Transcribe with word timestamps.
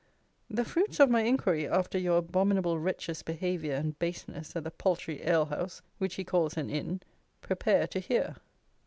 The 0.49 0.65
fruits 0.65 0.99
of 0.99 1.11
my 1.11 1.21
inquiry 1.21 1.67
after 1.67 1.99
your 1.99 2.17
abominable 2.17 2.79
wretch's 2.79 3.21
behaviour 3.21 3.75
and 3.75 3.99
baseness 3.99 4.55
at 4.55 4.63
the 4.63 4.71
paltry 4.71 5.21
alehouse, 5.23 5.83
which 5.99 6.15
he 6.15 6.23
calls 6.23 6.57
an 6.57 6.71
inn, 6.71 7.01
prepare 7.43 7.85
to 7.89 7.99
hear. 7.99 8.37